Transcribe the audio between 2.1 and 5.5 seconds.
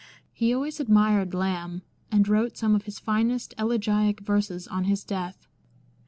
and wrote some of his finest elegiac verses on his death.